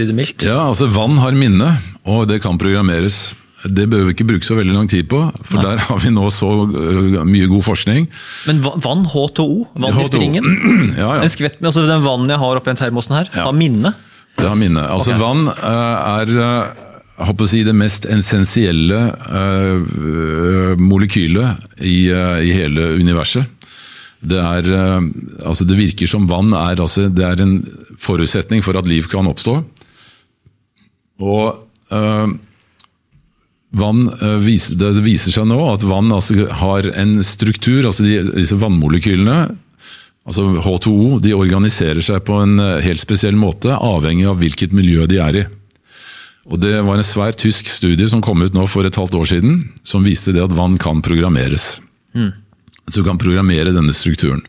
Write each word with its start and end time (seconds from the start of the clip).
si 0.00 0.06
det 0.08 0.14
mildt. 0.16 0.40
Ja, 0.48 0.56
altså 0.70 0.86
Vann 0.88 1.18
har 1.20 1.34
minne, 1.36 1.66
og 2.08 2.22
det 2.30 2.38
kan 2.40 2.56
programmeres. 2.56 3.34
Det 3.62 3.84
behøver 3.92 4.08
vi 4.08 4.14
ikke 4.16 4.24
bruke 4.30 4.46
så 4.46 4.54
veldig 4.56 4.72
lang 4.72 4.86
tid 4.88 5.04
på, 5.10 5.18
for 5.44 5.60
Nei. 5.60 5.66
der 5.68 5.82
har 5.84 5.98
vi 6.00 6.12
nå 6.14 6.30
så 6.32 6.48
øh, 6.64 7.18
mye 7.28 7.48
god 7.50 7.66
forskning. 7.66 8.06
Men 8.48 8.62
vann, 8.64 9.02
H2O, 9.12 9.66
vann 9.76 9.90
i 9.92 9.98
H2O. 9.98 10.06
springen. 10.08 10.48
Ja, 11.02 11.10
ja. 11.10 11.26
En 11.26 11.28
skvett 11.30 11.60
med, 11.60 11.68
altså 11.68 11.84
Den 11.84 12.00
vannet 12.06 12.32
jeg 12.32 12.40
har 12.40 12.60
oppi 12.62 12.74
termosen 12.80 13.18
her, 13.18 13.28
Ja. 13.36 13.44
har 13.50 13.52
minne. 13.52 13.92
Det 14.40 14.48
har 14.48 14.56
minne. 14.56 14.80
Altså 14.80 15.12
okay. 15.12 15.20
Vann 15.20 15.44
eh, 15.52 16.32
er 16.40 16.72
håper 17.28 17.44
å 17.44 17.50
si, 17.52 17.60
det 17.68 17.76
mest 17.76 18.08
essensielle 18.08 19.02
molekylet 20.80 21.84
i, 21.84 22.08
i 22.08 22.56
hele 22.56 22.94
universet. 22.96 23.68
Det, 24.24 24.40
er, 24.40 24.72
altså 25.44 25.66
det 25.68 25.76
virker 25.76 26.08
som 26.08 26.24
vann 26.30 26.56
er, 26.56 26.80
altså, 26.80 27.10
det 27.12 27.28
er 27.28 27.44
en 27.44 27.54
forutsetning 28.00 28.64
for 28.64 28.80
at 28.80 28.88
liv 28.88 29.06
kan 29.12 29.28
oppstå. 29.28 29.60
Og 31.22 31.62
øh, 31.94 32.34
vann, 33.78 34.06
eh, 34.20 34.38
viser, 34.42 34.78
det 34.80 34.92
viser 35.04 35.34
seg 35.34 35.48
nå 35.48 35.58
at 35.70 35.84
vann 35.86 36.12
altså, 36.12 36.46
har 36.60 36.88
en 36.98 37.18
struktur, 37.26 37.86
altså 37.88 38.06
de, 38.06 38.22
disse 38.34 38.58
vannmolekylene 38.60 39.42
Altså 40.22 40.44
H2O 40.62 41.16
de 41.18 41.32
organiserer 41.34 41.98
seg 42.04 42.20
på 42.28 42.36
en 42.44 42.60
eh, 42.62 42.76
helt 42.84 43.02
spesiell 43.02 43.34
måte, 43.34 43.74
avhengig 43.74 44.28
av 44.30 44.36
hvilket 44.38 44.74
miljø 44.76 45.08
de 45.10 45.18
er 45.18 45.38
i. 45.40 45.42
Og 46.46 46.60
Det 46.62 46.76
var 46.86 46.98
en 46.98 47.06
svær 47.06 47.34
tysk 47.34 47.66
studie 47.70 48.06
som 48.06 48.22
kom 48.22 48.42
ut 48.42 48.54
nå 48.54 48.68
for 48.70 48.86
et 48.86 48.98
halvt 48.98 49.16
år 49.18 49.26
siden, 49.32 49.56
som 49.82 50.06
viste 50.06 50.30
det 50.34 50.44
at 50.44 50.54
vann 50.54 50.76
kan 50.78 51.02
programmeres. 51.02 51.80
Så 52.86 53.00
du 53.00 53.06
kan 53.06 53.18
programmere 53.18 53.74
denne 53.74 53.94
strukturen. 53.94 54.42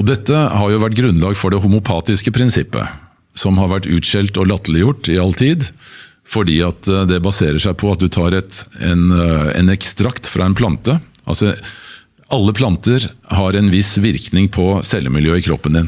Og 0.00 0.08
Dette 0.08 0.36
har 0.36 0.72
jo 0.72 0.80
vært 0.80 0.96
grunnlag 0.96 1.36
for 1.36 1.52
det 1.52 1.60
homopatiske 1.60 2.32
prinsippet, 2.32 2.88
som 3.38 3.58
har 3.60 3.70
vært 3.72 3.88
utskjelt 3.90 4.38
og 4.40 4.50
latterliggjort 4.50 5.10
i 5.12 5.18
all 5.22 5.34
tid, 5.38 5.70
fordi 6.28 6.60
at 6.66 6.88
eh, 6.90 7.06
det 7.08 7.22
baserer 7.24 7.60
seg 7.62 7.78
på 7.80 7.92
at 7.92 8.02
du 8.02 8.08
tar 8.12 8.36
et, 8.36 8.64
en, 8.84 9.08
eh, 9.14 9.46
en 9.60 9.72
ekstrakt 9.74 10.28
fra 10.28 10.48
en 10.48 10.58
plante. 10.58 11.00
altså 11.24 11.54
alle 12.28 12.52
planter 12.52 13.06
har 13.32 13.56
en 13.56 13.70
viss 13.72 13.94
virkning 14.04 14.50
på 14.52 14.82
cellemiljøet 14.84 15.40
i 15.40 15.46
kroppen 15.46 15.78
din. 15.78 15.86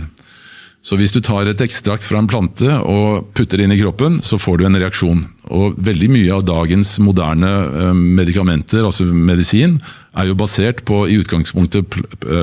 Så 0.80 0.96
hvis 0.96 1.12
du 1.12 1.18
tar 1.20 1.44
et 1.44 1.60
ekstrakt 1.60 2.06
fra 2.08 2.16
en 2.22 2.28
plante 2.30 2.64
og 2.88 3.26
putter 3.36 3.60
det 3.60 3.66
inn 3.66 3.74
i 3.74 3.80
kroppen, 3.82 4.22
så 4.24 4.38
får 4.40 4.56
du 4.56 4.64
en 4.64 4.78
reaksjon. 4.80 5.20
Og 5.52 5.76
veldig 5.76 6.08
mye 6.08 6.32
av 6.32 6.46
dagens 6.48 6.94
moderne 7.04 7.50
eh, 7.50 7.92
medikamenter, 8.20 8.86
altså 8.88 9.04
medisin, 9.04 9.76
er 10.16 10.30
jo 10.30 10.38
basert 10.40 10.80
på 10.88 11.04
i 11.12 11.20
utgangspunktet 11.20 12.00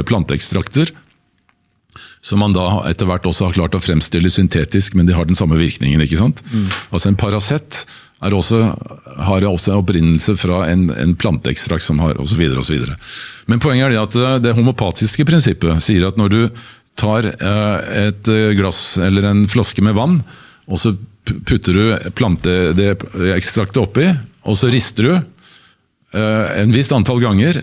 planteekstrakter, 0.07 0.93
som 2.27 2.41
man 2.43 2.55
da 2.55 2.65
etter 2.89 3.07
hvert 3.07 3.27
også 3.29 3.47
har 3.47 3.55
klart 3.55 3.77
å 3.77 3.83
fremstille 3.83 4.31
syntetisk, 4.31 4.97
men 4.97 5.07
de 5.07 5.15
har 5.15 5.27
den 5.29 5.37
samme 5.39 5.59
virkningen. 5.59 6.03
ikke 6.03 6.19
sant? 6.19 6.43
Altså 6.91 7.11
En 7.11 7.19
Paracet 7.19 7.85
også, 8.19 8.61
har 9.27 9.45
også 9.45 9.71
en 9.71 9.83
opprinnelse 9.83 10.35
fra 10.41 10.63
en, 10.71 10.89
en 10.89 11.13
planteekstrakt 11.15 11.85
som 11.85 12.01
har 12.01 12.17
osv. 12.21 12.43
Men 13.45 13.61
poenget 13.61 13.87
er 13.87 13.93
det 13.93 14.01
at 14.01 14.17
eh, 14.17 14.39
det 14.47 14.55
homopatiske 14.57 15.25
prinsippet 15.27 15.83
sier 15.85 16.07
at 16.07 16.17
når 16.17 16.33
du 16.33 16.41
tar 16.97 17.29
eh, 17.29 18.07
et 18.07 18.31
eh, 18.33 18.55
glass 18.57 18.97
eller 18.97 19.29
en 19.29 19.45
flaske 19.49 19.85
med 19.85 19.95
vann, 19.97 20.19
og 20.67 20.81
så 20.81 20.95
putter 21.47 21.75
du 21.77 22.11
plante, 22.17 22.73
det 22.75 22.95
ekstraktet 23.35 23.79
oppi, 23.81 24.09
og 24.47 24.55
så 24.57 24.69
rister 24.71 25.07
du 25.07 25.17
en 26.17 26.71
visst 26.71 26.93
antall 26.95 27.19
ganger, 27.19 27.59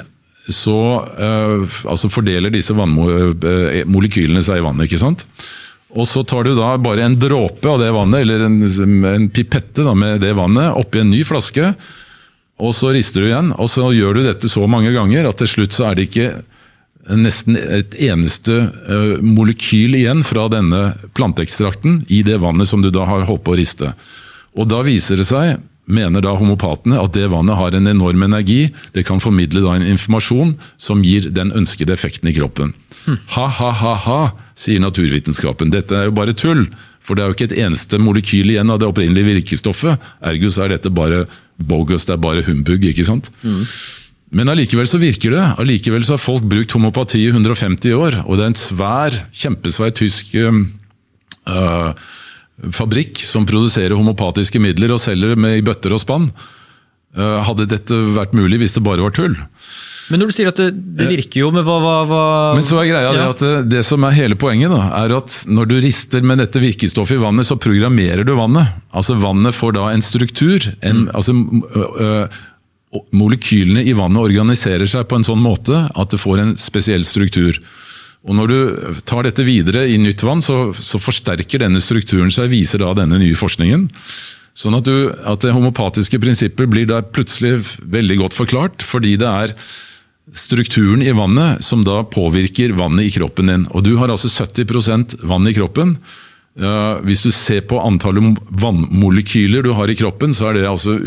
så 0.53 0.78
eh, 1.17 1.77
altså 1.89 2.11
fordeler 2.12 2.53
disse 2.53 2.75
molekylene 2.77 4.42
seg 4.45 4.61
i 4.61 4.64
vannet. 4.64 4.89
ikke 4.89 5.01
sant? 5.01 5.25
Og 5.95 6.09
så 6.11 6.25
tar 6.27 6.45
du 6.45 6.56
da 6.59 6.75
bare 6.83 7.06
en 7.06 7.19
dråpe 7.19 7.70
av 7.70 7.78
det 7.81 7.92
vannet, 7.95 8.25
eller 8.25 8.48
en, 8.48 8.59
en 9.09 9.28
pipette 9.33 9.84
da, 9.86 9.95
med 9.97 10.20
det 10.25 10.34
vannet, 10.36 10.75
oppi 10.75 11.01
en 11.01 11.12
ny 11.12 11.23
flaske, 11.27 11.70
og 12.62 12.75
så 12.75 12.91
rister 12.95 13.23
du 13.23 13.31
igjen. 13.31 13.53
Og 13.59 13.70
så 13.70 13.86
gjør 13.95 14.19
du 14.19 14.25
dette 14.27 14.51
så 14.51 14.67
mange 14.70 14.92
ganger 14.95 15.31
at 15.31 15.39
til 15.41 15.51
slutt 15.51 15.75
så 15.75 15.89
er 15.89 15.98
det 15.98 16.09
ikke 16.09 16.28
nesten 17.20 17.57
et 17.58 17.96
eneste 18.07 18.55
eh, 18.64 19.17
molekyl 19.20 19.96
igjen 19.98 20.23
fra 20.24 20.46
denne 20.52 20.95
planteekstrakten 21.17 22.05
i 22.08 22.23
det 22.27 22.39
vannet 22.42 22.69
som 22.70 22.83
du 22.83 22.90
da 22.95 23.05
har 23.08 23.27
holdt 23.29 23.45
på 23.45 23.55
å 23.55 23.58
riste. 23.61 23.90
Og 24.55 24.69
da 24.70 24.80
viser 24.86 25.20
det 25.20 25.27
seg, 25.29 25.58
mener 25.86 26.24
da 26.24 26.33
homopatene, 26.39 26.98
at 27.00 27.12
det 27.17 27.28
vannet 27.33 27.58
har 27.58 27.74
en 27.77 27.90
enorm 27.90 28.22
energi. 28.27 28.70
Det 28.95 29.05
kan 29.06 29.20
formidle 29.20 29.64
da 29.64 29.77
en 29.77 29.86
informasjon 29.95 30.55
som 30.80 31.02
gir 31.05 31.28
den 31.34 31.52
ønskede 31.52 31.92
effekten 31.92 32.30
i 32.30 32.36
kroppen. 32.36 32.72
Ha-ha-ha-ha, 33.34 34.20
sier 34.56 34.80
naturvitenskapen. 34.80 35.72
Dette 35.74 35.96
er 35.98 36.08
jo 36.08 36.17
bare 36.17 36.33
tull, 36.36 36.67
for 37.05 37.17
det 37.17 37.24
er 37.24 37.28
jo 37.28 37.36
ikke 37.36 37.50
et 37.50 37.58
eneste 37.67 38.00
molekyl 38.00 38.55
igjen 38.55 38.72
av 38.72 38.80
det 38.80 38.89
opprinnelige 38.89 39.34
virkestoffet. 39.42 40.00
Ergo 40.24 40.48
så 40.52 40.64
er 40.64 40.77
dette 40.77 40.92
bare 40.95 41.27
bogus, 41.61 42.06
det 42.08 42.16
er 42.16 42.22
bare 42.24 42.46
humbug, 42.46 42.86
ikke 42.89 43.05
sant? 43.05 43.28
Men 44.34 44.48
allikevel 44.51 44.89
så 44.90 44.98
virker 44.98 45.36
det. 45.36 45.45
Allikevel 45.62 46.05
så 46.06 46.16
har 46.16 46.22
folk 46.22 46.46
brukt 46.48 46.72
homopati 46.74 47.20
i 47.27 47.30
150 47.30 47.92
år, 47.95 48.22
og 48.24 48.39
det 48.40 48.46
er 48.46 48.52
en 48.55 48.58
svær, 48.58 49.18
kjempesvær 49.36 49.92
tysk 49.95 50.33
øh, 50.40 50.64
fabrikk 52.75 53.19
som 53.25 53.47
produserer 53.48 53.97
homopatiske 53.98 54.61
midler 54.63 54.95
og 54.95 55.03
selger 55.03 55.35
med 55.39 55.59
i 55.59 55.65
bøtter 55.67 55.95
og 55.95 56.03
spann. 56.03 56.29
Øh, 57.15 57.41
hadde 57.47 57.69
dette 57.70 57.98
vært 58.15 58.35
mulig 58.35 58.61
hvis 58.63 58.77
det 58.77 58.85
bare 58.87 59.05
var 59.05 59.15
tull? 59.15 59.37
Men 60.13 60.20
når 60.20 60.29
du 60.29 60.35
sier 60.37 60.51
at 60.51 60.59
det, 60.61 60.69
det 60.98 61.07
virker 61.09 61.41
jo, 61.41 61.51
men 61.55 61.64
hva, 61.64 61.79
hva, 61.81 61.93
hva 62.09 62.23
Men 62.59 62.67
så 62.69 62.77
er 62.83 62.89
greia 62.91 63.13
det 63.14 63.23
at 63.25 63.41
det, 63.41 63.53
det 63.73 63.85
som 63.89 64.05
er 64.05 64.17
hele 64.19 64.37
poenget, 64.37 64.73
da, 64.73 64.83
er 65.01 65.14
at 65.17 65.37
når 65.48 65.70
du 65.70 65.77
rister 65.81 66.27
med 66.27 66.43
dette 66.43 66.61
virkestoffet 66.61 67.17
i 67.17 67.23
vannet, 67.23 67.48
så 67.48 67.57
programmerer 67.57 68.27
du 68.27 68.35
vannet. 68.37 68.75
Altså 68.93 69.17
Vannet 69.17 69.57
får 69.57 69.79
da 69.79 69.87
en 69.95 70.05
struktur. 70.05 70.67
En, 70.85 71.07
altså 71.14 71.33
ø, 71.35 71.87
ø, 72.05 72.11
Molekylene 73.17 73.83
i 73.83 73.95
vannet 73.97 74.23
organiserer 74.23 74.87
seg 74.87 75.09
på 75.11 75.19
en 75.19 75.25
sånn 75.27 75.41
måte 75.43 75.81
at 75.89 76.13
det 76.13 76.20
får 76.23 76.43
en 76.43 76.53
spesiell 76.61 77.03
struktur. 77.09 77.57
Og 78.24 78.36
Når 78.39 78.48
du 78.48 78.58
tar 79.05 79.27
dette 79.27 79.45
videre 79.45 79.85
i 79.85 79.98
nytt 80.01 80.23
vann, 80.24 80.40
så, 80.40 80.73
så 80.73 81.01
forsterker 81.01 81.61
denne 81.61 81.83
strukturen 81.85 82.33
seg, 82.33 82.48
viser 82.52 82.80
da 82.80 82.95
denne 82.96 83.20
nye 83.20 83.36
forskningen. 83.36 83.89
Sånn 84.57 84.77
at, 84.79 84.86
du, 84.86 85.11
at 85.12 85.42
det 85.45 85.52
homopatiske 85.52 86.20
prinsippet 86.23 86.70
blir 86.70 86.86
da 86.89 87.02
plutselig 87.05 87.58
veldig 87.83 88.20
godt 88.23 88.36
forklart, 88.39 88.86
fordi 88.86 89.17
det 89.20 89.29
er 89.29 89.55
strukturen 90.34 91.02
i 91.05 91.13
vannet 91.13 91.61
som 91.67 91.83
da 91.84 92.01
påvirker 92.08 92.73
vannet 92.79 93.11
i 93.11 93.13
kroppen 93.13 93.51
din. 93.51 93.67
Og 93.77 93.84
Du 93.84 93.96
har 94.01 94.08
altså 94.08 94.30
70% 94.33 95.18
vann 95.27 95.51
i 95.51 95.55
kroppen. 95.57 95.98
Hvis 97.05 97.27
du 97.27 97.33
ser 97.34 97.67
på 97.68 97.80
antallet 97.83 98.39
vannmolekyler 98.48 99.67
du 99.67 99.74
har 99.77 99.90
i 99.90 99.98
kroppen, 99.98 100.33
så 100.33 100.48
er 100.48 100.61
det 100.61 100.70
altså 100.70 101.01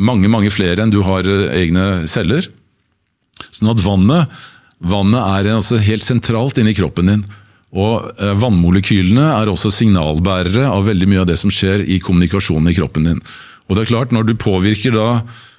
mange 0.00 0.30
mange 0.30 0.50
flere 0.54 0.82
enn 0.82 0.92
du 0.92 1.02
har 1.06 1.26
eh, 1.28 1.50
egne 1.62 2.04
celler. 2.10 2.48
Sånn 3.50 3.70
at 3.70 3.82
vannet, 3.82 4.30
vannet 4.84 5.20
er 5.20 5.54
altså 5.56 5.80
helt 5.82 6.04
sentralt 6.04 6.60
inni 6.60 6.74
kroppen 6.76 7.10
din. 7.10 7.24
Og 7.74 8.12
eh, 8.20 8.34
Vannmolekylene 8.38 9.32
er 9.40 9.50
også 9.50 9.72
signalbærere 9.74 10.68
av 10.70 10.86
veldig 10.88 11.10
mye 11.10 11.24
av 11.24 11.30
det 11.30 11.38
som 11.40 11.52
skjer 11.52 11.82
i 11.90 11.98
kommunikasjonen 12.02 12.70
i 12.70 12.76
kroppen 12.76 13.08
din. 13.08 13.24
Og 13.68 13.76
det 13.76 13.84
er 13.84 13.92
klart, 13.94 14.12
Når 14.12 14.28
du 14.28 14.34
påvirker 14.36 14.94
da 14.94 15.08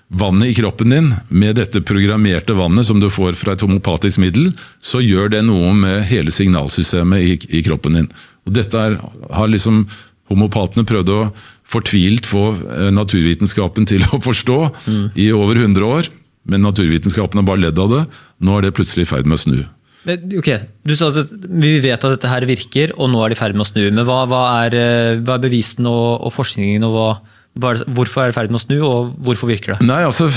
vannet 0.08 0.52
i 0.52 0.56
kroppen 0.56 0.94
din 0.94 1.14
med 1.30 1.58
dette 1.58 1.82
programmerte 1.82 2.54
vannet 2.54 2.86
som 2.86 3.00
du 3.02 3.10
får 3.10 3.34
fra 3.34 3.56
et 3.56 3.64
homopatisk 3.66 4.22
middel, 4.22 4.54
så 4.80 5.02
gjør 5.02 5.34
det 5.34 5.42
noe 5.48 5.74
med 5.74 6.06
hele 6.06 6.32
signalsystemet 6.32 7.26
i, 7.26 7.34
i 7.58 7.64
kroppen 7.66 7.98
din. 7.98 8.10
Og 8.46 8.54
Dette 8.54 8.78
er, 8.78 9.00
har 9.34 9.50
liksom 9.50 9.88
homopatene 10.30 10.86
prøvd 10.88 11.12
å 11.14 11.22
fortvilt 11.70 12.30
få 12.30 12.52
eh, 12.54 12.92
naturvitenskapen 12.94 13.90
til 13.90 14.06
å 14.14 14.22
forstå 14.22 14.60
i 15.18 15.32
over 15.34 15.58
100 15.66 15.90
år, 15.90 16.10
men 16.46 16.66
naturvitenskapen 16.66 17.42
har 17.42 17.48
bare 17.48 17.64
ledd 17.68 17.80
av 17.82 17.94
det. 17.94 18.04
Nå 18.46 18.58
er 18.58 18.68
det 18.68 18.76
plutselig 18.78 19.06
i 19.06 19.10
ferd 19.10 19.30
med 19.30 19.40
å 19.40 19.44
snu. 19.44 19.58
Ok, 20.38 20.50
Du 20.86 20.94
sa 20.94 21.10
at 21.10 21.32
vi 21.34 21.80
vet 21.82 21.98
at 21.98 22.14
dette 22.14 22.30
her 22.30 22.46
virker, 22.46 22.94
og 22.94 23.10
nå 23.10 23.24
er 23.26 23.34
de 23.34 23.38
i 23.38 23.40
ferd 23.40 23.58
med 23.58 23.66
å 23.66 23.70
snu. 23.72 23.82
Men 23.90 24.06
hva, 24.06 24.20
hva, 24.30 24.44
er, 24.66 24.76
eh, 24.78 25.22
hva 25.26 25.40
er 25.40 25.48
bevisene 25.48 25.90
og, 25.90 26.28
og 26.28 26.36
forskningen, 26.36 26.86
og 26.86 26.94
hva, 26.94 27.08
det, 27.74 27.88
hvorfor 27.90 28.22
er 28.22 28.30
det 28.30 28.36
i 28.36 28.38
ferd 28.38 28.54
med 28.54 28.62
å 28.62 28.66
snu, 28.68 28.78
og 28.86 29.16
hvorfor 29.26 29.50
virker 29.50 29.74
det? 29.74 29.88
Nei, 29.90 30.04
altså, 30.06 30.30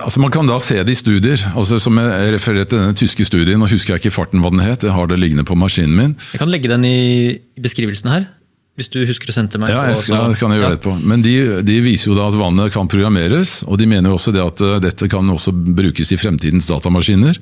altså 0.00 0.24
Man 0.24 0.32
kan 0.32 0.48
da 0.48 0.56
se 0.64 0.80
det 0.80 0.96
i 0.96 0.96
studier. 0.96 1.44
altså 1.52 1.76
Som 1.82 2.00
jeg 2.00 2.32
refererte 2.38 2.72
til 2.72 2.80
denne 2.80 2.96
tyske 2.96 3.28
studien, 3.28 3.60
nå 3.60 3.68
husker 3.68 3.98
jeg 3.98 4.04
ikke 4.06 4.16
farten 4.16 4.40
hva 4.40 4.52
den 4.54 4.64
het, 4.64 4.88
jeg 4.88 4.96
har 4.96 5.12
det 5.12 5.20
liggende 5.20 5.44
på 5.44 5.58
maskinen 5.60 5.96
min. 5.98 6.16
Jeg 6.32 6.40
kan 6.40 6.52
legge 6.52 6.72
den 6.72 6.88
i 6.88 6.98
i 7.36 7.60
beskrivelsen 7.60 8.08
her, 8.08 8.30
hvis 8.78 8.88
du 8.92 9.00
husker 9.04 9.28
å 9.28 9.34
sende 9.34 9.52
til 9.52 9.60
meg. 9.60 9.72
Ja, 9.74 9.82
jeg 9.90 9.98
det 10.00 10.38
kan 10.40 10.52
jeg 10.54 10.60
gjøre 10.62 10.76
Ja. 10.78 10.82
på. 10.84 10.94
Men 11.04 11.22
de, 11.22 11.34
de 11.66 11.80
viser 11.84 12.10
jo 12.12 12.16
da 12.16 12.28
at 12.30 12.38
vannet 12.38 12.72
kan 12.72 12.88
programmeres, 12.88 13.62
og 13.66 13.76
de 13.78 13.86
mener 13.90 14.08
jo 14.10 14.16
også 14.16 14.32
det 14.32 14.40
at 14.44 14.60
eh, 14.64 14.78
dette 14.80 15.08
kan 15.12 15.28
også 15.28 15.52
brukes 15.52 16.12
i 16.12 16.16
fremtidens 16.20 16.68
datamaskiner. 16.70 17.36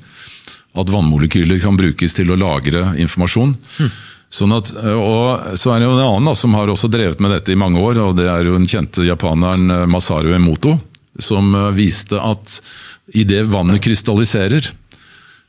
At 0.75 0.91
vannmolekyler 0.91 1.61
kan 1.63 1.77
brukes 1.79 2.13
til 2.13 2.29
å 2.33 2.37
lagre 2.37 2.91
informasjon. 3.01 3.55
Sånn 4.29 4.51
at, 4.53 4.69
og 4.93 5.55
Så 5.57 5.71
er 5.73 5.79
det 5.81 5.87
jo 5.87 5.95
en 5.95 6.03
annen 6.03 6.27
da, 6.29 6.35
som 6.37 6.53
har 6.53 6.69
også 6.69 6.89
drevet 6.93 7.19
med 7.23 7.31
dette 7.33 7.55
i 7.55 7.57
mange 7.57 7.81
år, 7.81 7.97
og 8.03 8.17
det 8.19 8.27
er 8.29 8.43
jo 8.45 8.53
den 8.59 8.67
kjente 8.69 9.07
japaneren 9.07 9.71
eh, 9.73 9.85
Masaru 9.89 10.33
Emoto, 10.35 10.75
som 11.17 11.49
eh, 11.55 11.71
viste 11.73 12.19
at 12.21 12.59
idet 13.17 13.47
vannet 13.49 13.81
krystalliserer, 13.81 14.67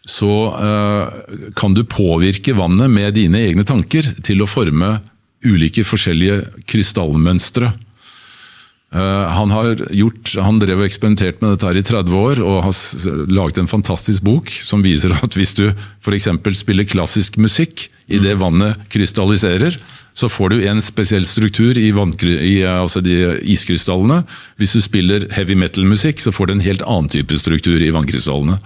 så 0.09 0.33
eh, 0.57 1.51
kan 1.61 1.75
du 1.77 1.83
påvirke 1.85 2.55
vannet 2.57 2.89
med 2.91 3.13
dine 3.19 3.43
egne 3.51 3.67
tanker 3.69 4.07
til 4.25 4.41
å 4.41 4.49
forme 4.49 4.95
ulike 5.47 5.85
forskjellige 5.87 6.43
krystallmønstre. 6.69 7.73
Uh, 8.91 9.27
han, 9.31 9.53
har 9.55 9.79
gjort, 9.95 10.33
han 10.43 10.59
drev 10.59 10.81
og 10.83 10.89
eksperimentert 10.89 11.39
med 11.39 11.53
dette 11.55 11.69
her 11.69 11.79
i 11.79 11.85
30 11.87 12.17
år 12.19 12.41
og 12.43 12.57
har 12.65 13.29
laget 13.31 13.61
en 13.63 13.71
fantastisk 13.71 14.25
bok 14.27 14.51
som 14.51 14.83
viser 14.83 15.15
at 15.15 15.37
hvis 15.39 15.55
du 15.55 15.69
f.eks. 16.03 16.27
spiller 16.59 16.89
klassisk 16.91 17.39
musikk 17.39 17.87
i 18.11 18.19
det 18.19 18.35
vannet 18.41 18.81
krystalliserer, 18.91 19.79
så 20.11 20.27
får 20.27 20.51
du 20.51 20.65
en 20.67 20.83
spesiell 20.83 21.23
struktur 21.25 21.79
i, 21.79 21.93
i 21.95 22.55
altså 22.67 22.99
de 23.05 23.17
iskrystallene. 23.55 24.25
Hvis 24.59 24.75
du 24.75 24.83
spiller 24.83 25.29
heavy 25.37 25.55
metal-musikk, 25.55 26.19
så 26.19 26.35
får 26.35 26.51
du 26.51 26.57
en 26.57 26.67
helt 26.67 26.83
annen 26.83 27.13
type 27.15 27.39
struktur 27.39 27.79
i 27.79 27.93
vannkrystallene. 27.95 28.59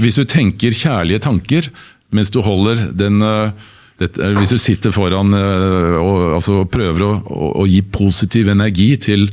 Hvis 0.00 0.16
du 0.16 0.24
tenker 0.24 0.72
kjærlige 0.72 1.26
tanker 1.28 1.68
mens 2.08 2.32
du 2.32 2.40
holder 2.40 2.88
den 2.96 3.20
uh, 3.20 3.52
dette, 3.98 4.30
hvis 4.38 4.52
du 4.54 4.58
sitter 4.62 4.94
foran 4.94 5.34
uh, 5.34 5.98
og 5.98 6.36
altså, 6.38 6.62
prøver 6.70 7.04
å, 7.06 7.12
å, 7.18 7.52
å 7.62 7.68
gi 7.68 7.82
positiv 7.82 8.50
energi 8.52 8.92
til 9.08 9.28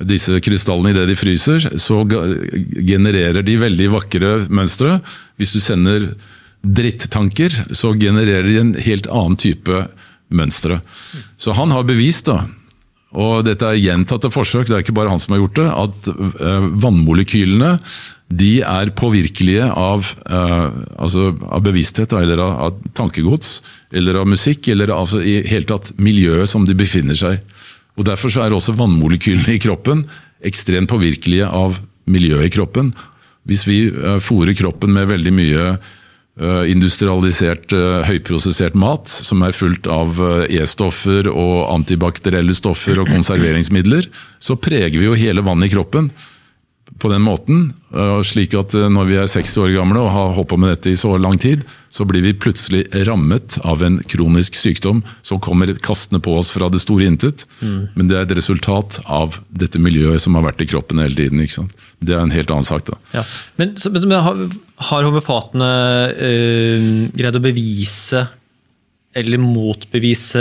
disse 0.00 0.38
krystallene 0.42 0.94
idet 0.94 1.06
de 1.10 1.16
fryser, 1.18 1.66
så 1.78 2.00
genererer 2.08 3.44
de 3.44 3.56
veldig 3.60 3.88
vakre 3.92 4.30
mønstre. 4.48 4.96
Hvis 5.36 5.52
du 5.52 5.60
sender 5.60 6.06
drittanker, 6.64 7.52
så 7.76 7.92
genererer 8.00 8.48
de 8.48 8.56
en 8.62 8.72
helt 8.80 9.08
annen 9.12 9.36
type 9.40 9.84
mønstre. 10.32 10.80
Så 11.40 11.52
han 11.58 11.72
har 11.74 11.84
bevist, 11.88 12.30
da, 12.30 12.46
og 13.10 13.42
dette 13.42 13.66
er 13.66 13.80
gjentatte 13.80 14.30
forsøk, 14.30 14.68
det 14.68 14.76
er 14.76 14.84
ikke 14.84 14.94
bare 14.94 15.10
han 15.10 15.18
som 15.18 15.34
har 15.34 15.42
gjort 15.42 15.58
det, 15.58 15.66
at 15.82 16.10
eh, 16.14 16.66
vannmolekylene 16.84 17.72
de 18.30 18.60
er 18.62 18.92
påvirkelige 18.94 19.66
av, 19.66 20.06
uh, 20.30 20.68
altså 21.02 21.32
av 21.50 21.64
bevissthet, 21.66 22.12
eller 22.14 22.38
av, 22.38 22.52
av, 22.68 22.76
tankegods, 22.94 23.56
eller 23.90 24.20
av 24.20 24.28
musikk, 24.30 24.68
eller 24.70 24.92
av, 24.92 25.02
altså 25.02 25.18
i 25.26 25.40
hele 25.50 25.66
tatt 25.66 25.90
miljøet 25.98 26.46
som 26.46 26.62
de 26.62 26.76
befinner 26.78 27.18
seg. 27.18 27.40
Og 27.98 28.06
Derfor 28.06 28.30
så 28.30 28.44
er 28.44 28.54
også 28.54 28.76
vannmolekylene 28.78 29.56
i 29.56 29.62
kroppen 29.62 30.04
ekstremt 30.46 30.92
påvirkelige 30.92 31.48
av 31.50 31.80
miljøet 32.06 32.46
i 32.46 32.54
kroppen. 32.54 32.92
Hvis 33.50 33.66
vi 33.66 33.80
uh, 33.90 34.20
fôrer 34.22 34.54
kroppen 34.54 34.94
med 34.94 35.10
veldig 35.10 35.34
mye 35.34 35.66
industrialisert, 36.70 37.74
uh, 37.76 38.00
høyprosessert 38.08 38.76
mat, 38.78 39.10
som 39.10 39.44
er 39.44 39.56
fullt 39.56 39.88
av 39.90 40.20
E-stoffer 40.48 41.28
og 41.30 41.66
antibakterielle 41.74 42.54
stoffer 42.56 43.02
og 43.02 43.10
konserveringsmidler, 43.12 44.08
så 44.40 44.56
preger 44.56 44.96
vi 44.96 45.08
jo 45.08 45.18
hele 45.18 45.44
vannet 45.44 45.68
i 45.68 45.74
kroppen 45.74 46.08
på 47.00 47.12
den 47.12 47.24
måten. 47.24 47.70
Slik 47.90 48.54
at 48.54 48.74
når 48.92 49.08
vi 49.08 49.16
er 49.18 49.30
60 49.30 49.56
år 49.64 49.72
gamle 49.74 50.02
og 50.04 50.12
har 50.14 50.34
holdt 50.36 50.50
på 50.52 50.58
med 50.62 50.70
dette 50.74 50.92
i 50.92 50.98
så 50.98 51.16
lang 51.18 51.34
tid, 51.42 51.64
så 51.90 52.06
blir 52.06 52.22
vi 52.22 52.36
plutselig 52.38 52.84
rammet 53.08 53.56
av 53.66 53.82
en 53.82 53.98
kronisk 54.06 54.54
sykdom 54.54 55.02
som 55.26 55.40
kommer 55.42 55.72
kastende 55.82 56.22
på 56.22 56.36
oss 56.38 56.52
fra 56.54 56.68
det 56.70 56.82
store 56.84 57.08
intet. 57.10 57.46
Mm. 57.58 57.90
Men 57.96 58.10
det 58.10 58.18
er 58.18 58.28
et 58.28 58.36
resultat 58.38 59.00
av 59.10 59.40
dette 59.50 59.82
miljøet 59.82 60.22
som 60.22 60.38
har 60.38 60.46
vært 60.46 60.62
i 60.62 60.68
kroppen 60.70 61.02
hele 61.02 61.18
tiden. 61.18 61.42
Det 61.98 62.14
er 62.14 62.22
en 62.22 62.34
helt 62.34 62.54
annen 62.54 62.68
sak. 62.68 62.86
da. 62.86 63.00
Ja. 63.18 63.24
Men, 63.58 63.74
men, 63.74 64.18
har, 64.22 64.44
har 64.90 65.08
homopatene 65.08 65.72
øh, 66.14 66.90
greid 67.18 67.40
å 67.40 67.42
bevise 67.42 68.28
eller 69.10 69.40
motbevise 69.42 70.40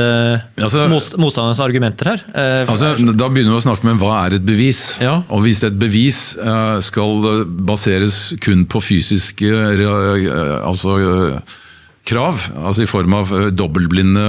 altså, 0.61 0.83
motstandernes 1.17 1.61
argumenter 1.63 2.11
her? 2.11 2.25
Eh, 2.37 2.69
altså, 2.69 2.91
da 3.17 3.29
begynner 3.31 3.55
vi 3.55 3.57
å 3.57 3.63
snakke 3.63 3.87
med 3.87 3.97
hva 4.01 4.19
er 4.27 4.37
et 4.37 4.45
bevis. 4.45 4.99
Ja. 5.01 5.15
Og 5.33 5.41
Hvis 5.47 5.63
et 5.65 5.79
bevis 5.79 6.19
eh, 6.37 6.75
skal 6.85 7.25
baseres 7.65 8.19
kun 8.43 8.67
på 8.69 8.81
fysiske 8.85 9.49
eh, 9.49 10.21
altså, 10.61 10.99
krav, 12.09 12.45
altså 12.61 12.85
i 12.85 12.89
form 12.89 13.17
av 13.17 13.33
dobbeltblinde, 13.57 14.27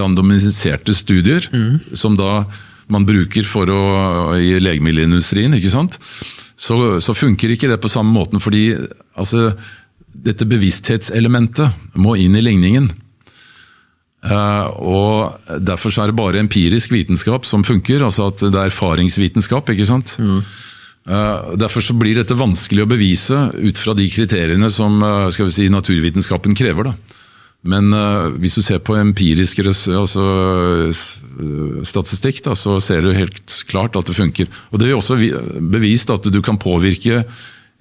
randomiserte 0.00 0.96
studier, 0.96 1.44
mm. 1.52 1.92
som 1.96 2.16
da 2.16 2.42
man 2.88 3.04
bruker 3.08 3.44
for 3.44 3.68
å, 3.68 3.82
i 4.40 4.56
legemiddelindustrien, 4.64 5.52
ikke 5.60 5.72
sant? 5.72 6.00
Så, 6.58 6.98
så 7.04 7.14
funker 7.14 7.52
ikke 7.52 7.68
det 7.70 7.78
på 7.84 7.90
samme 7.92 8.10
måten. 8.16 8.40
fordi 8.40 8.72
altså, 9.14 9.52
dette 10.24 10.46
bevissthetselementet 10.48 11.94
må 11.98 12.16
inn 12.18 12.36
i 12.38 12.44
ligningen. 12.44 12.88
Uh, 14.18 14.66
og 14.82 15.60
Derfor 15.62 15.94
er 15.94 16.10
det 16.10 16.18
bare 16.18 16.40
empirisk 16.42 16.90
vitenskap 16.90 17.46
som 17.46 17.62
funker, 17.66 18.02
altså 18.02 18.28
at 18.32 18.42
det 18.42 18.56
er 18.56 18.72
erfaringsvitenskap. 18.72 19.70
ikke 19.70 19.86
sant? 19.88 20.16
Mm. 20.18 20.40
Uh, 21.08 21.54
derfor 21.56 21.84
så 21.84 21.94
blir 21.96 22.18
dette 22.18 22.36
vanskelig 22.36 22.84
å 22.84 22.90
bevise 22.90 23.38
ut 23.54 23.78
fra 23.80 23.94
de 23.96 24.08
kriteriene 24.12 24.68
som 24.72 24.98
uh, 25.00 25.30
skal 25.32 25.48
vi 25.48 25.54
si, 25.54 25.68
naturvitenskapen 25.72 26.58
krever. 26.58 26.90
da. 26.90 27.14
Men 27.68 27.90
hvis 28.38 28.54
du 28.54 28.62
ser 28.62 28.78
på 28.86 28.94
empirisk 28.94 29.58
altså, 29.66 30.24
statistikk, 31.82 32.38
da, 32.46 32.54
så 32.54 32.76
ser 32.80 33.02
du 33.02 33.10
helt 33.10 33.50
klart 33.66 33.98
at 33.98 34.06
det 34.06 34.14
funker. 34.14 34.46
Og 34.70 34.78
Det 34.78 34.86
er 34.86 34.94
også 34.94 35.18
bevist 35.58 36.12
at 36.14 36.30
du 36.30 36.38
kan 36.40 36.56
påvirke 36.62 37.24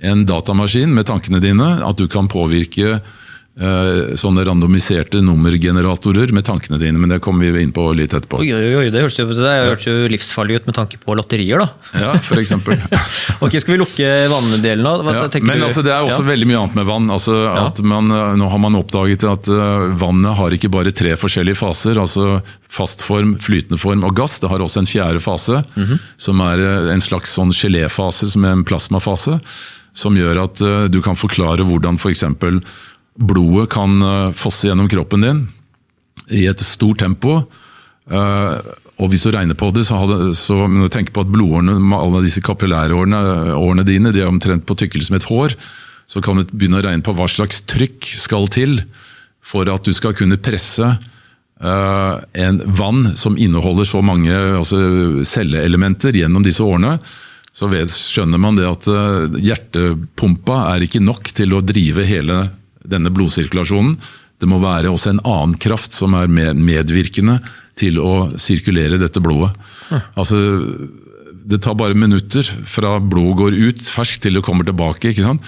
en 0.03 0.25
datamaskin 0.29 0.93
med 0.93 1.07
tankene 1.09 1.41
dine, 1.41 1.69
at 1.85 1.97
du 1.97 2.07
kan 2.11 2.29
påvirke 2.29 2.99
Uh, 3.57 4.13
sånne 4.13 4.43
randomiserte 4.45 5.17
nummergeneratorer 5.25 6.29
med 6.29 6.45
tankene 6.45 6.77
dine, 6.77 6.99
men 7.01 7.09
det 7.09 7.17
kommer 7.25 7.49
vi 7.49 7.63
inn 7.65 7.71
på 7.73 7.87
litt 7.97 8.11
etterpå. 8.13 8.43
Oi, 8.43 8.51
oi, 8.53 8.67
oi, 8.77 8.83
Det 8.93 9.01
høres 9.01 9.15
jo, 9.17 9.25
det 9.33 9.77
jo 9.81 10.11
livsfarlig 10.13 10.59
ut 10.59 10.67
med 10.69 10.75
tanke 10.77 10.99
på 11.01 11.15
lotterier, 11.17 11.63
da. 11.63 11.87
Ja, 12.03 12.11
for 12.21 12.37
eksempel. 12.37 12.77
ok, 13.41 13.55
Skal 13.57 13.73
vi 13.73 13.79
lukke 13.81 14.11
vanndelen 14.29 14.85
da? 14.85 15.15
Ja, 15.17 15.23
men 15.41 15.65
altså, 15.65 15.81
det 15.81 15.89
er 15.89 16.05
også 16.05 16.21
ja. 16.21 16.27
veldig 16.27 16.49
mye 16.51 16.59
annet 16.59 16.77
med 16.77 16.85
vann. 16.85 17.09
Altså, 17.15 17.39
man, 17.81 18.13
eh, 18.13 18.35
nå 18.37 18.51
har 18.53 18.61
man 18.61 18.77
oppdaget 18.77 19.25
at 19.25 19.49
uh, 19.49 19.87
vannet 20.05 20.37
har 20.37 20.53
ikke 20.53 20.69
bare 20.77 20.93
tre 20.93 21.15
forskjellige 21.17 21.57
faser. 21.57 21.97
altså 21.97 22.43
Fastform, 22.69 23.39
flytende 23.41 23.81
form 23.81 24.05
og 24.05 24.13
gass. 24.21 24.37
Det 24.43 24.53
har 24.53 24.61
også 24.61 24.83
en 24.83 24.91
fjerde 24.91 25.23
fase, 25.23 25.63
mm 25.73 25.81
-hmm. 25.83 26.05
som 26.27 26.45
er 26.45 26.61
en 26.93 27.01
slags 27.01 27.33
sånn 27.33 27.49
geléfase, 27.49 28.29
som 28.29 28.45
er 28.45 28.53
en 28.53 28.63
plasmafase 28.63 29.39
som 29.97 30.17
gjør 30.17 30.43
at 30.45 30.61
uh, 30.63 30.85
du 30.91 31.01
kan 31.05 31.17
forklare 31.17 31.65
hvordan 31.67 31.97
f.eks. 31.97 32.25
For 32.37 32.59
blodet 33.17 33.69
kan 33.73 33.97
uh, 34.03 34.35
fosse 34.37 34.69
gjennom 34.69 34.89
kroppen 34.91 35.25
din 35.25 35.45
i 36.33 36.45
et 36.49 36.61
stort 36.61 37.01
tempo. 37.01 37.39
Uh, 38.11 38.57
og 38.97 39.11
hvis 39.11 39.25
du 39.25 39.31
regner 39.33 39.57
på 39.57 39.69
det, 39.75 39.85
så, 39.87 39.99
hadde, 40.01 40.31
så 40.37 40.63
men 40.65 40.85
du 40.85 40.91
tenker 40.93 41.13
på 41.13 41.25
at 41.25 41.33
blodårene, 41.33 41.77
med 41.81 41.97
alle 41.97 42.23
disse 42.25 42.41
kapillærårene 42.45 43.85
dine, 43.85 44.13
de 44.13 44.23
er 44.23 44.31
omtrent 44.31 44.65
på 44.65 44.77
tykkelse 44.77 45.13
med 45.13 45.21
et 45.21 45.29
hår. 45.29 45.53
Så 46.09 46.21
kan 46.25 46.39
du 46.39 46.49
begynne 46.49 46.79
å 46.79 46.85
regne 46.85 47.05
på 47.05 47.13
hva 47.13 47.27
slags 47.29 47.61
trykk 47.69 48.07
skal 48.17 48.49
til 48.49 48.79
for 49.45 49.69
at 49.69 49.85
du 49.85 49.93
skal 49.95 50.15
kunne 50.17 50.39
presse 50.41 50.95
en 51.57 52.57
vann 52.77 53.15
som 53.17 53.37
inneholder 53.37 53.87
så 53.87 54.01
mange 54.05 54.33
altså, 54.33 54.77
celleelementer 55.25 56.17
gjennom 56.17 56.43
disse 56.45 56.61
årene, 56.65 56.97
så 57.57 57.69
skjønner 57.89 58.37
man 58.41 58.57
det 58.57 58.67
at 58.69 58.85
eh, 58.91 59.37
hjertepumpa 59.41 60.59
er 60.75 60.85
ikke 60.85 61.01
nok 61.01 61.31
til 61.33 61.55
å 61.57 61.63
drive 61.65 62.05
hele 62.05 62.43
denne 62.85 63.09
blodsirkulasjonen. 63.13 63.95
Det 64.37 64.49
må 64.49 64.59
være 64.61 64.91
også 64.93 65.15
en 65.15 65.23
annen 65.25 65.55
kraft 65.57 65.97
som 65.97 66.13
er 66.13 66.29
medvirkende 66.29 67.39
til 67.77 67.97
å 68.01 68.29
sirkulere 68.37 68.99
dette 69.01 69.21
blodet. 69.23 69.49
Ja. 69.89 70.03
Altså, 70.21 70.37
det 71.47 71.63
tar 71.65 71.77
bare 71.79 71.97
minutter 71.97 72.45
fra 72.69 72.97
blodet 73.01 73.39
går 73.41 73.57
ut 73.57 73.89
ferskt 73.89 74.27
til 74.27 74.37
det 74.37 74.45
kommer 74.45 74.67
tilbake. 74.67 75.09
ikke 75.09 75.25
sant? 75.25 75.41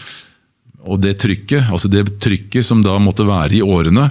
Og 0.90 1.02
det 1.04 1.18
trykket, 1.22 1.70
altså 1.70 1.92
det 1.92 2.06
trykket 2.24 2.66
som 2.66 2.82
da 2.82 2.96
måtte 3.04 3.28
være 3.28 3.60
i 3.60 3.66
årene, 3.66 4.08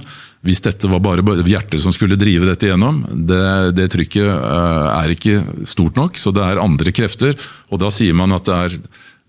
hvis 0.47 0.62
dette 0.62 0.90
var 0.90 1.02
bare 1.02 1.42
hjertet 1.42 1.83
som 1.83 1.95
skulle 1.95 2.18
drive 2.18 2.47
dette 2.47 2.71
gjennom, 2.71 3.02
det, 3.26 3.75
det, 3.75 3.88
trykket 3.90 4.28
eh, 4.28 4.87
er 4.95 5.14
ikke 5.14 5.66
stort 5.66 5.99
nok, 5.99 6.21
så 6.21 6.33
det 6.35 6.45
er 6.47 6.62
andre 6.62 6.95
krefter. 6.95 7.35
Og 7.73 7.83
da 7.83 7.90
sier 7.95 8.14
man 8.16 8.37
at 8.37 8.47
det 8.47 8.59
er 8.59 8.78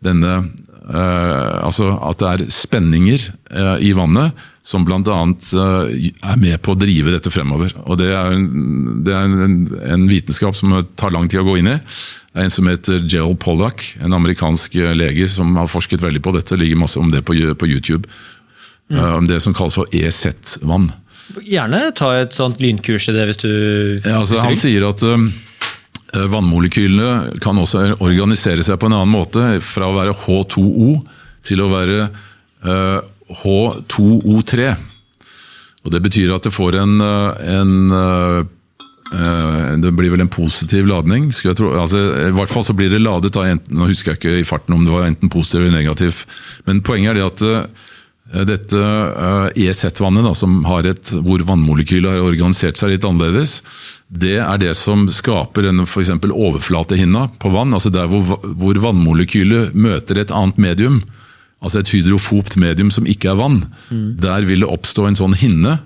denne 0.10 0.36
eh, 0.38 1.58
Altså 1.60 1.92
at 2.08 2.22
det 2.22 2.30
er 2.30 2.46
spenninger 2.54 3.26
eh, 3.26 3.76
i 3.90 3.92
vannet 3.98 4.38
som 4.70 4.86
bl.a. 4.86 5.02
er 5.02 6.38
med 6.38 6.60
på 6.62 6.76
å 6.76 6.78
drive 6.78 7.16
dette 7.16 7.32
fremover. 7.34 7.74
Og 7.90 7.98
Det 7.98 8.12
er, 8.14 8.36
det 9.02 9.16
er 9.16 9.26
en, 9.26 9.60
en, 9.82 10.04
vitenskap 10.12 10.54
som 10.54 10.76
tar 11.00 11.16
lang 11.16 11.26
tid 11.26 11.42
å 11.42 11.48
gå 11.48 11.58
inn 11.58 11.72
i. 11.74 11.78
Det 11.80 12.38
er 12.38 12.46
En 12.46 12.54
som 12.54 12.70
heter 12.70 13.02
Gerald 13.02 13.40
Pollack, 13.42 13.82
en 13.98 14.14
amerikansk 14.14 14.78
lege 14.94 15.26
som 15.32 15.58
har 15.58 15.72
forsket 15.72 16.04
veldig 16.06 16.22
på 16.22 16.36
dette. 16.38 16.54
Det 16.54 16.62
ligger 16.62 16.84
masse 16.84 17.02
om 17.02 17.10
det 17.10 17.26
på, 17.26 17.34
på 17.34 17.72
YouTube. 17.72 18.06
Mm. 18.90 19.28
Det 19.30 19.38
som 19.44 19.54
kalles 19.54 19.78
for 19.78 19.90
EZ-vann. 19.94 20.90
Gjerne 21.46 21.92
ta 21.94 22.10
et 22.18 22.34
sånt 22.34 22.60
lynkurs 22.62 23.10
i 23.12 23.14
det 23.14 23.28
hvis 23.30 23.42
du, 23.44 23.52
ja, 24.02 24.18
altså, 24.18 24.40
Han 24.42 24.58
sier 24.58 24.88
at 24.88 25.04
uh, 25.06 25.28
vannmolekylene 26.34 27.40
kan 27.44 27.60
også 27.62 27.86
organisere 28.02 28.66
seg 28.66 28.80
på 28.82 28.90
en 28.90 28.98
annen 28.98 29.14
måte. 29.14 29.60
Fra 29.66 29.92
å 29.92 29.98
være 29.98 30.16
H2O 30.18 30.92
til 31.46 31.62
å 31.62 31.70
være 31.72 32.08
uh, 32.66 33.00
H2O3. 33.44 34.72
Og 35.86 35.94
Det 35.94 36.02
betyr 36.04 36.34
at 36.36 36.48
det 36.48 36.54
får 36.54 36.80
en, 36.82 36.98
en 37.00 37.76
uh, 37.94 38.42
det 39.80 39.94
blir 39.98 40.12
vel 40.14 40.26
en 40.26 40.34
positiv 40.34 40.90
ladning. 40.90 41.30
Altså, 41.30 42.02
I 42.26 42.34
hvert 42.36 42.52
fall 42.52 42.66
så 42.66 42.76
blir 42.78 42.90
det 42.94 43.00
ladet 43.02 43.38
av 43.38 43.48
enten, 43.50 43.78
Nå 43.78 43.88
husker 43.90 44.14
jeg 44.14 44.20
ikke 44.20 44.42
i 44.42 44.50
farten 44.50 44.76
om 44.76 44.84
det 44.86 44.94
var 44.94 45.08
enten 45.08 45.32
positiv 45.34 45.64
eller 45.64 45.78
negativ, 45.78 46.26
men 46.68 46.84
poenget 46.86 47.14
er 47.14 47.22
det 47.22 47.30
at 47.30 47.88
dette 48.30 48.80
EZ-vannet, 49.58 50.28
et, 50.86 51.12
hvor 51.26 51.46
vannmolekylet 51.48 52.12
har 52.14 52.26
organisert 52.26 52.78
seg 52.78 52.94
litt 52.94 53.08
annerledes, 53.08 53.60
det 54.10 54.38
er 54.42 54.62
det 54.62 54.76
som 54.78 55.08
skaper 55.14 55.66
denne 55.66 55.86
f.eks. 55.86 56.12
overflatehinna 56.30 57.28
på 57.42 57.52
vann. 57.54 57.74
altså 57.74 57.90
Der 57.94 58.10
hvor, 58.10 58.38
hvor 58.42 58.78
vannmolekylet 58.86 59.74
møter 59.74 60.22
et 60.22 60.34
annet 60.34 60.58
medium, 60.62 61.02
altså 61.62 61.82
et 61.82 61.92
hydrofobt 61.94 62.58
medium 62.62 62.90
som 62.94 63.10
ikke 63.10 63.34
er 63.34 63.42
vann. 63.42 63.60
Mm. 63.90 64.18
Der 64.22 64.46
vil 64.50 64.66
det 64.66 64.72
oppstå 64.72 65.10
en 65.10 65.20
sånn 65.20 65.38
hinne 65.38 65.80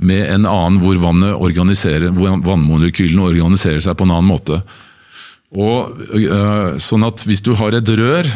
med 0.00 0.26
en 0.26 0.46
annen 0.48 0.78
hvor, 0.82 0.98
hvor 0.98 2.38
vannmolekylene 2.50 3.26
organiserer 3.30 3.82
seg 3.84 3.98
på 3.98 4.06
en 4.06 4.14
annen 4.14 4.30
måte. 4.30 4.62
Og, 5.50 5.98
øh, 6.14 6.78
sånn 6.78 7.02
at 7.02 7.26
Hvis 7.26 7.42
du 7.42 7.56
har 7.58 7.74
et 7.74 7.88
rør 7.98 8.28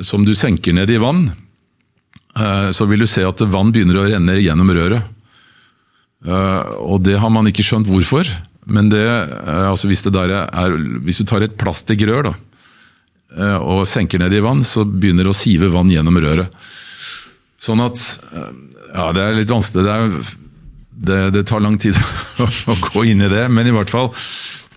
som 0.00 0.24
du 0.24 0.32
senker 0.32 0.72
ned 0.72 0.88
i 0.88 0.96
vann, 0.96 1.28
så 2.74 2.86
vil 2.88 3.04
du 3.04 3.08
se 3.10 3.24
at 3.26 3.40
vann 3.50 3.72
begynner 3.74 4.00
å 4.00 4.08
renne 4.08 4.36
gjennom 4.40 4.70
røret. 4.74 5.14
Uh, 6.26 6.62
og 6.82 7.02
det 7.06 7.18
har 7.22 7.30
man 7.30 7.46
ikke 7.50 7.64
skjønt 7.66 7.88
hvorfor. 7.90 8.28
Men 8.68 8.90
det, 8.92 9.04
uh, 9.06 9.70
altså 9.70 9.90
hvis, 9.90 10.02
det 10.06 10.14
er, 10.18 10.76
hvis, 11.06 11.22
du 11.22 11.28
tar 11.28 11.46
et 11.46 11.58
plastikkrør 11.58 12.32
og 13.38 13.82
senker 13.84 14.22
ned 14.22 14.32
i 14.32 14.40
vann, 14.40 14.62
så 14.64 14.86
begynner 14.88 15.26
det 15.26 15.34
å 15.34 15.36
sive 15.36 15.68
vann 15.68 15.90
gjennom 15.92 16.16
røret. 16.16 16.48
Sånn 17.60 17.82
at 17.84 18.00
Ja, 18.94 19.10
det 19.12 19.20
er 19.20 19.36
litt 19.36 19.52
vanskelig. 19.52 19.84
Det, 19.84 19.96
er, 19.96 20.30
det, 21.10 21.18
det 21.34 21.42
tar 21.50 21.60
lang 21.60 21.76
tid 21.76 21.98
å 22.72 22.76
gå 22.86 23.04
inn 23.10 23.20
i 23.20 23.28
det, 23.28 23.44
men 23.52 23.68
i 23.68 23.74
hvert 23.76 23.92
fall 23.92 24.08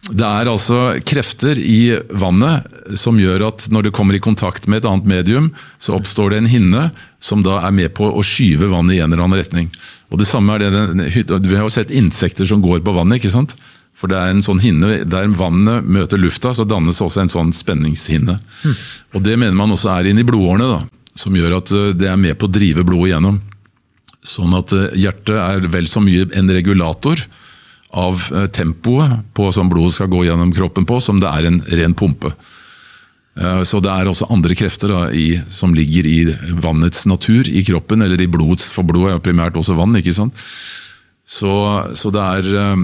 det 0.10 0.26
er 0.26 0.50
altså 0.50 0.96
krefter 1.06 1.60
i 1.62 1.94
vannet 2.10 2.98
som 2.98 3.20
gjør 3.22 3.44
at 3.52 3.68
når 3.70 3.86
det 3.86 3.94
kommer 3.94 4.18
i 4.18 4.24
kontakt 4.24 4.66
med 4.66 4.82
et 4.82 4.88
annet 4.90 5.06
medium, 5.06 5.52
så 5.78 5.94
oppstår 6.00 6.34
det 6.34 6.40
en 6.42 6.50
hinne 6.50 6.86
som 7.22 7.44
da 7.46 7.60
er 7.62 7.76
med 7.76 7.94
på 7.94 8.10
å 8.10 8.24
skyve 8.26 8.72
vannet 8.72 8.98
i 8.98 9.02
en 9.04 9.12
eller 9.12 9.28
annen 9.28 9.38
retning. 9.38 9.70
Og 10.10 10.18
det 10.18 10.26
samme 10.28 10.58
er 10.58 10.66
det, 10.66 11.12
Vi 11.46 11.56
har 11.56 11.68
jo 11.68 11.70
sett 11.70 11.94
insekter 11.94 12.50
som 12.50 12.64
går 12.66 12.82
på 12.82 12.96
vannet. 12.96 13.22
ikke 13.22 13.30
sant? 13.30 13.54
For 13.94 14.10
det 14.10 14.18
er 14.18 14.34
en 14.34 14.42
sånn 14.42 14.60
hinne, 14.60 15.06
Der 15.06 15.28
vannet 15.28 15.86
møter 15.86 16.18
lufta, 16.18 16.50
så 16.54 16.66
dannes 16.66 17.02
også 17.02 17.22
en 17.22 17.30
sånn 17.30 17.54
spenningshinne. 17.54 18.40
Mm. 18.42 18.76
Og 19.14 19.24
Det 19.24 19.38
mener 19.38 19.54
man 19.54 19.72
også 19.72 19.94
er 20.00 20.10
inni 20.10 20.24
blodårene, 20.24 20.66
da, 20.66 20.82
som 21.14 21.34
gjør 21.36 21.58
at 21.58 21.72
eh, 21.72 21.94
det 21.94 22.10
er 22.10 22.18
med 22.18 22.40
på 22.40 22.50
å 22.50 22.52
drive 22.52 22.84
blodet 22.84 23.14
igjennom. 23.14 23.42
Sånn 24.24 24.58
at 24.58 24.74
eh, 24.74 24.98
hjertet 24.98 25.38
er 25.38 25.70
vel 25.70 25.88
så 25.88 26.02
mye 26.02 26.26
en 26.34 26.50
regulator 26.50 27.22
av 27.92 28.24
eh, 28.36 28.48
tempoet 28.54 29.22
på 29.36 29.52
som 29.52 29.70
blodet 29.72 29.98
skal 29.98 30.12
gå 30.12 30.26
gjennom 30.28 30.54
kroppen 30.56 30.88
på, 30.88 31.00
som 31.04 31.20
det 31.22 31.30
er 31.30 31.50
en 31.50 31.62
ren 31.72 31.96
pumpe. 31.98 32.34
Eh, 33.40 33.64
så 33.68 33.82
det 33.84 33.92
er 33.92 34.10
også 34.12 34.30
andre 34.34 34.56
krefter 34.58 34.94
da, 34.94 35.02
i, 35.12 35.34
som 35.50 35.76
ligger 35.76 36.08
i 36.08 36.20
vannets 36.64 37.06
natur 37.10 37.48
i 37.48 37.64
kroppen, 37.68 38.04
eller 38.06 38.22
i 38.22 38.30
blodets, 38.32 38.72
for 38.74 38.88
blodet 38.88 39.16
er 39.16 39.26
primært 39.26 39.60
også 39.60 39.78
vann. 39.80 39.96
ikke 40.00 40.16
sant? 40.16 40.36
Så, 41.32 41.52
så 41.96 42.10
det 42.12 42.20
er 42.20 42.74
um, 42.74 42.82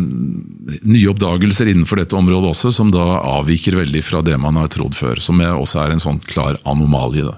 nye 0.87 1.09
oppdagelser 1.11 1.67
innenfor 1.67 1.99
dette 1.99 2.15
området 2.15 2.53
også, 2.53 2.71
som 2.71 2.93
da 2.93 3.03
avviker 3.19 3.75
veldig 3.81 4.03
fra 4.05 4.21
det 4.23 4.37
man 4.39 4.55
har 4.61 4.69
trodd 4.71 4.95
før. 4.95 5.19
Som 5.19 5.41
også 5.43 5.81
er 5.83 5.95
en 5.95 6.03
sånn 6.03 6.21
klar 6.23 6.55
anomalie. 6.63 7.25
da. 7.27 7.35